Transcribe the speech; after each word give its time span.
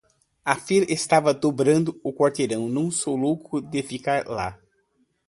A 0.43 0.55
fila 0.55 0.87
estava 0.91 1.31
dobrando 1.31 1.99
o 2.03 2.11
quarteirão. 2.11 2.67
Não 2.67 2.89
sou 2.89 3.15
louco 3.15 3.61
de 3.61 3.83
ficar 3.83 4.25
lá. 4.27 4.59